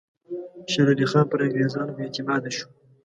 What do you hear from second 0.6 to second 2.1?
شېر علي خان پر انګریزانو بې